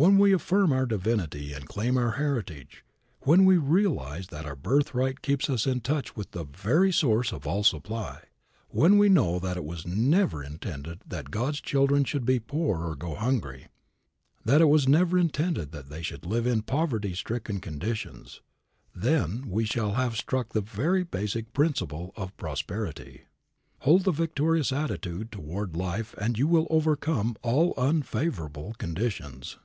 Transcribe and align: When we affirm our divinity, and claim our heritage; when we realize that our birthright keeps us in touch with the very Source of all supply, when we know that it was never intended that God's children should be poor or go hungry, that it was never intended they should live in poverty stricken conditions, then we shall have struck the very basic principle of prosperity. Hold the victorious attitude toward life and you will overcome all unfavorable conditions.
When 0.00 0.16
we 0.16 0.32
affirm 0.32 0.72
our 0.72 0.86
divinity, 0.86 1.52
and 1.52 1.66
claim 1.66 1.98
our 1.98 2.12
heritage; 2.12 2.84
when 3.22 3.44
we 3.44 3.56
realize 3.56 4.28
that 4.28 4.44
our 4.46 4.54
birthright 4.54 5.22
keeps 5.22 5.50
us 5.50 5.66
in 5.66 5.80
touch 5.80 6.14
with 6.14 6.30
the 6.30 6.44
very 6.44 6.92
Source 6.92 7.32
of 7.32 7.48
all 7.48 7.64
supply, 7.64 8.20
when 8.68 8.96
we 8.96 9.08
know 9.08 9.40
that 9.40 9.56
it 9.56 9.64
was 9.64 9.88
never 9.88 10.44
intended 10.44 11.00
that 11.04 11.32
God's 11.32 11.60
children 11.60 12.04
should 12.04 12.24
be 12.24 12.38
poor 12.38 12.84
or 12.84 12.94
go 12.94 13.16
hungry, 13.16 13.66
that 14.44 14.60
it 14.60 14.66
was 14.66 14.86
never 14.86 15.18
intended 15.18 15.72
they 15.72 16.02
should 16.02 16.24
live 16.24 16.46
in 16.46 16.62
poverty 16.62 17.12
stricken 17.12 17.58
conditions, 17.58 18.40
then 18.94 19.48
we 19.50 19.64
shall 19.64 19.94
have 19.94 20.16
struck 20.16 20.50
the 20.50 20.60
very 20.60 21.02
basic 21.02 21.52
principle 21.52 22.12
of 22.14 22.36
prosperity. 22.36 23.22
Hold 23.80 24.04
the 24.04 24.12
victorious 24.12 24.70
attitude 24.72 25.32
toward 25.32 25.74
life 25.74 26.14
and 26.18 26.38
you 26.38 26.46
will 26.46 26.68
overcome 26.70 27.34
all 27.42 27.74
unfavorable 27.76 28.76
conditions. 28.78 29.58